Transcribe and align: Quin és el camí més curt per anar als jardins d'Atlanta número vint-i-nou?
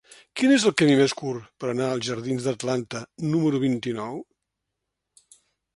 Quin 0.39 0.51
és 0.53 0.63
el 0.69 0.73
camí 0.81 0.95
més 0.99 1.13
curt 1.19 1.51
per 1.63 1.69
anar 1.73 1.89
als 1.97 2.09
jardins 2.09 2.47
d'Atlanta 2.49 3.03
número 3.35 3.63
vint-i-nou? 3.69 4.21